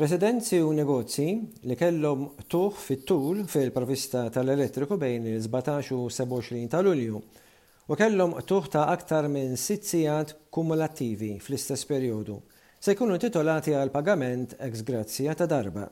[0.00, 1.34] Residenzi u negozji
[1.68, 8.70] li kellhom tuħ fit-tul fil-provista tal-elettriku bejn il-17 u 27 ta' Lulju u kellhom tuħ
[8.76, 12.38] ta' aktar minn sitt sigħat kumulattivi fl-istess perjodu
[12.80, 15.84] se jkunu titolati għal pagament ex grazzja ta' darba.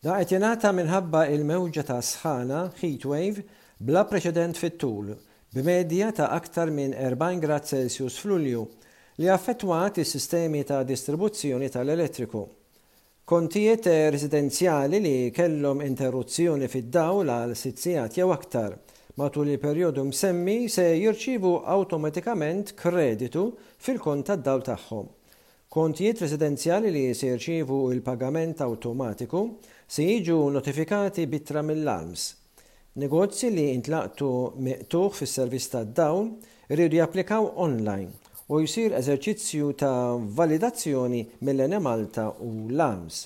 [0.00, 3.44] Da qed jingħata minħabba il-mewġa ta' sħana heatwave
[3.76, 5.12] bla preċedent fit-tul
[5.52, 8.64] b'medja ta' aktar minn 40 grad Celsius fl-Ulju
[9.20, 12.46] li affettwat is-sistemi ta' distribuzzjoni tal-elettriku
[13.24, 18.74] kontijiet residenzjali li kellhom interruzzjoni fid-dawl għal sizzijat jew aktar
[19.16, 23.46] matul il-perjodu msemmi se jirċivu automatikament kreditu
[23.86, 25.06] fil-kont tad-dawl tagħhom.
[25.72, 29.42] Kontijiet residenzjali li se jirċivu il-pagament automatiku
[29.88, 32.26] se jiġu notifikati bitra mill-alms.
[33.00, 34.28] Negozji li intlaqtu
[34.68, 36.28] meqtuħ fis-servizz tad-dawl
[36.68, 43.20] irridu japplikaw online u jisir eżerċizzju ta' validazzjoni mill-Ene Malta u l-AMS.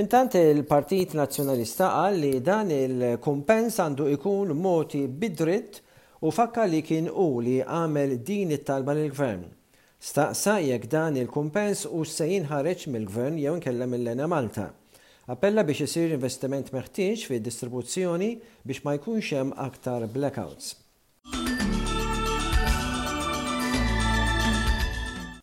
[0.00, 5.82] Intant il-Partit Nazjonalista qal li dan il-kumpens għandu ikun moti bidritt
[6.24, 9.44] u fakka li kien u li għamel din it-talba l-gvern.
[10.06, 14.70] Staqsa jekk dan il-kumpens u se jinħareġ mill-gvern jew nkellem mill-Ene Malta.
[15.32, 18.32] Appella biex isir investiment meħtieġ fi distribuzzjoni
[18.64, 20.76] biex ma jkunx hemm aktar blackouts.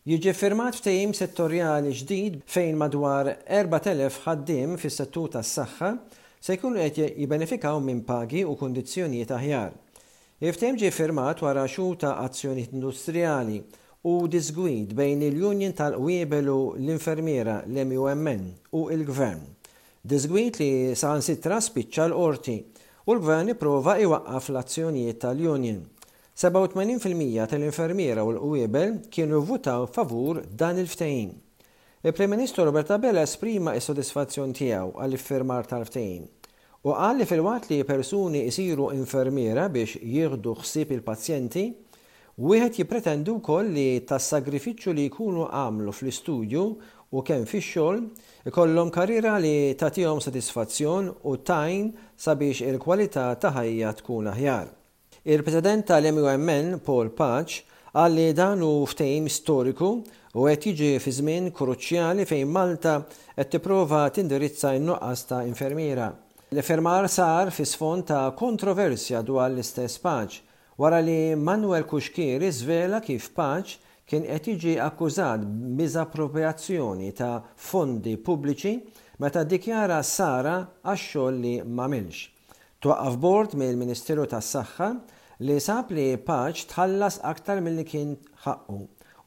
[0.04, 5.88] jiġi firmat ftehim settorjali ġdid fejn madwar 4,000 ħaddim fis-settur tas-saħħa
[6.44, 9.70] se jkunu qed jibbenefikaw minn pagi u kundizzjonijiet aħjar.
[10.44, 13.62] il ġi ġie firmat wara xuta ta' azzjonijiet industrijali
[14.12, 18.44] u disgwid bejn il-Union tal-Wiebel u l-Infermiera l-MUMN
[18.76, 19.40] u il-Gvern.
[20.04, 22.58] Disgwid li saħan sitra spiċċa l-orti
[23.08, 25.80] u l-Gvern iprova iwaqqaf l-azzjonijiet tal-Union.
[26.34, 31.28] 87% tal-infermiera u l-qwiebel kienu votaw favur dan il ftejn
[32.04, 36.24] Il-Prim Ministru Roberta Bella esprima is-sodisfazzjon tiegħu għall-iffirmar tal-ftehim
[36.82, 41.62] u qal li fil-waqt li persuni jisiru infermiera biex jieħdu ħsieb il-pazjenti,
[42.42, 46.66] wieħed jipretendu wkoll li tas-sagrifiċċju li jkunu għamlu fl-istudju
[47.14, 48.02] u kemm fix-xogħol
[48.50, 51.92] ikollhom karriera li tagħtihom sodisfazzjon u tajn
[52.26, 54.80] sabiex il-kwalità ta' ħajja tkun aħjar.
[55.26, 57.62] Il-President tal-MUMN, Paul Patch,
[57.96, 59.86] għalli li dan u ftejm storiku
[60.36, 62.92] u qed jiġi fi żmien kruċjali fejn Malta
[63.32, 66.10] qed tipprova tindirizza n-nuqqas ta' infermiera.
[66.52, 70.42] L-fermar sar fi sfond ta' kontroversja dwar l-istess Patch
[70.76, 75.48] wara li Manuel Kuxkiri zvela kif Patch kien qed jiġi akkużat
[75.80, 77.38] b'miżappropriazzjoni ta'
[77.72, 78.76] fondi pubbliċi
[79.24, 82.24] meta dikjara Sara għax-xogħol li m'għamilx.
[82.84, 84.86] Twaqqaf bord mill-Ministeru tas-Saħħa
[85.48, 88.10] li sab li Paċ tħallas aktar mill-li kien
[88.44, 88.74] ħaqqu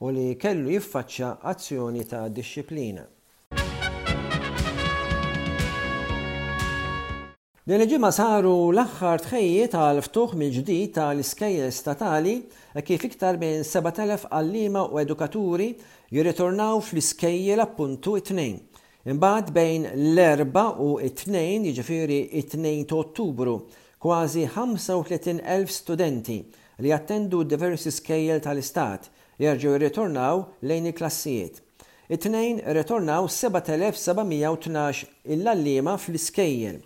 [0.06, 3.08] u li kellu jiffaċċja azzjoni ta' disċiplina.
[7.68, 12.36] Din il-ġimgħa saru l-aħħar tħejjiet għal ftuħ mill-ġdid tal-iskejjel statali
[12.78, 15.72] e kif iktar minn 7000 għallima u edukaturi
[16.14, 18.68] jirritornaw fl-iskejjel appuntu it-tnejn
[19.08, 20.54] Imbagħad bejn l-4
[20.84, 23.54] u it tnejn jiġifieri it tnejn ta' Ottubru,
[24.04, 26.36] kważi 35,000 studenti
[26.84, 29.08] li attendu diversi skejjel tal-istat
[29.40, 31.64] jerġgħu jirritornaw lejn il-klassijiet.
[32.12, 36.78] It-tnejn retornaw 7712 il-allima fl-iskejjel.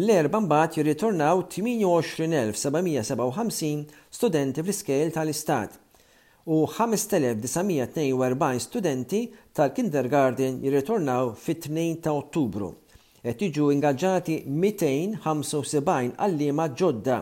[0.00, 5.76] L-erba mbagħad jirritornaw 28,757 studenti fl-iskejjel tal-istat
[6.50, 12.70] u 5942 studenti tal-kindergarten jirritornaw fit-2 ta' Ottubru.
[13.20, 17.18] Et jiġu ingaġġati 275 għallima ġodda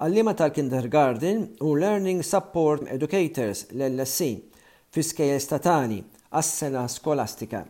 [0.00, 4.30] għallima tal-kindergarten u Learning Support Educators l-LSC
[4.92, 6.00] fi skejjel statali
[6.32, 7.66] għas-sena skolastika.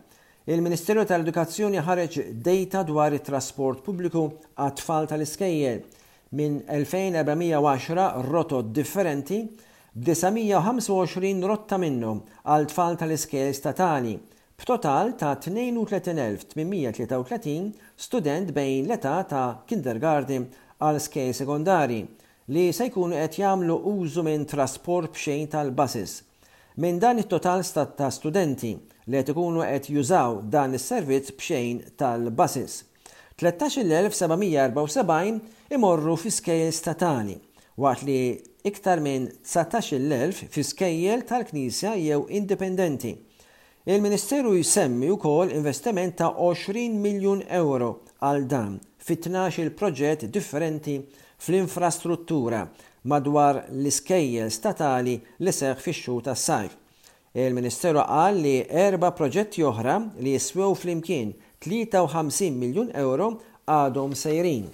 [0.47, 5.83] Il-Ministeru tal-Edukazzjoni ħareġ data dwar it-trasport pubbliku għat-tfal tal-iskejjel
[6.39, 9.43] minn 2410 rotot differenti
[9.93, 14.15] 925 rotta minnhom għal tfal tal-iskel statali,
[14.57, 20.47] b'total ta' 32,833 student bejn l-età ta' kindergarten
[20.81, 22.01] għal skej sekondari
[22.55, 26.13] li se jkunu qed jagħmlu użu minn trasport b'xejn tal-basis.
[26.81, 28.73] Minn dan it-total ta' studenti
[29.07, 32.73] li qed ikunu qed jużaw dan is-servizz b'xejn tal-basis.
[33.37, 35.41] 13,774
[35.73, 37.37] imorru fi skejl statali,
[37.81, 38.21] waqt li
[38.63, 43.17] iktar minn 19.000 fi skejjel tal-Knisja jew indipendenti.
[43.85, 47.89] Il-Ministeru jsemmi wkoll investiment ta' 20 miljun euro
[48.23, 51.01] għal dan fi 12 proġett differenti
[51.43, 52.63] fl-infrastruttura
[53.11, 56.77] madwar l-iskejjel statali li seħ fix-xhu tas-sajf.
[57.35, 61.35] Il-Ministeru qal li erba proġetti oħra li jiswew fl-imkien
[61.67, 63.33] 53 miljun euro
[63.71, 64.71] għadhom sejrin.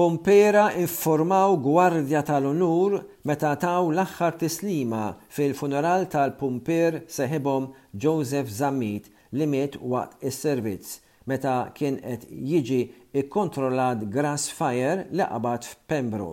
[0.00, 2.94] Pompera iffurmaw gwardja tal-unur
[3.28, 5.00] meta taw l-axħar tislima
[5.36, 7.66] fil-funeral tal pumper seħibom
[8.04, 10.94] Joseph Zamit li miet waqt is-servizz
[11.28, 12.80] meta kien qed jiġi
[13.24, 16.30] ikkontrollat grass fire li qabad f'Pembro.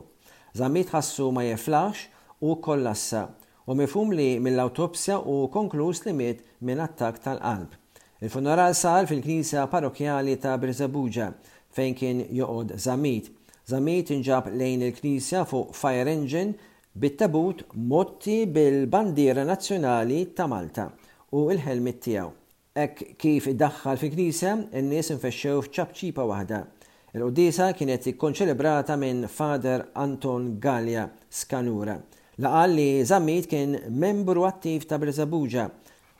[0.55, 2.05] Zamit ħassu ma jeflax
[2.47, 3.25] u kollassa
[3.67, 7.73] u mifhum li mill-autopsja u konkluż li miet minn attak tal-qalb.
[8.23, 11.33] Il-funeral sar fil-knisja parrokjali ta' Brizabuġa
[11.75, 13.33] fejn kien joqod Zamit
[13.67, 16.53] Zamiet inġab lejn il-Knisja fuq fire engine
[17.03, 20.85] bit-tabut motti bil-bandiera nazzjonali ta' Malta
[21.35, 22.29] u il helmet tiegħu.
[22.85, 26.61] Ek kif iddaħħal fi knisja, n-nies infexxew f'ċabċipa waħda.
[27.17, 31.97] Il-qudisa kienet ikkonċelebrata minn Fader Anton Gallia Skanura.
[32.39, 35.67] Laqal li Zammit kien membru attiv ta' Brezabuġa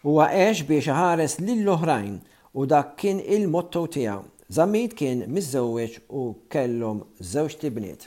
[0.03, 2.17] u għax biex ħares lill-oħrajn
[2.59, 4.33] u dak kien il-motto tiegħu.
[4.47, 6.21] Zammit kien miżewweġ u
[6.53, 8.05] kellhom żewġ tibniet.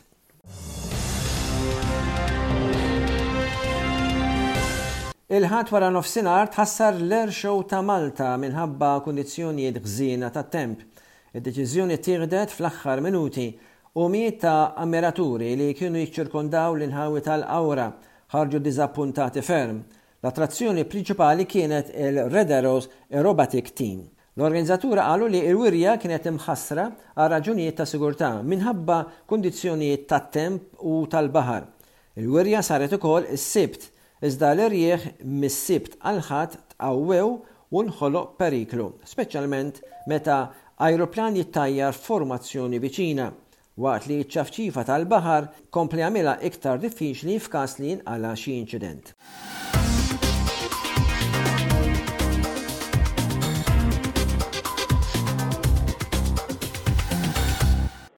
[5.39, 10.81] Il-ħat wara nofsinar tħassar l-airshow ta' Malta minħabba kondizjonijiet gżina ta' temp.
[11.37, 13.47] Id-deċiżjoni tirdet fl-aħħar minuti
[14.01, 17.91] u miet ta' ammiraturi li kienu jiċċirkondaw l-inħawi tal-awra
[18.33, 19.83] ħarġu diżappuntati ferm.
[20.25, 24.01] L-attrazzjoni prinċipali kienet il rederos Aerobatic Team.
[24.39, 26.85] L-organizzatura għalu li il-wirja kienet imħassra
[27.19, 28.99] għal raġunijiet ta' sigurtà minħabba
[29.33, 31.67] kundizzjonijiet ta' temp u tal-bahar.
[32.15, 33.89] Il-wirja saret ukoll is-sibt,
[34.23, 35.09] iżda l-irjieħ
[35.43, 37.33] mis-sibt għal-ħadd tqawwew
[37.75, 40.39] u nħoloq periklu, speċjalment meta
[40.81, 43.27] aeroplan jittajjar formazzjoni viċina
[43.83, 49.17] waqt li ċafċifa tal-bahar kompli għamila iktar diffiċli f'kas li jinqala xi inċident.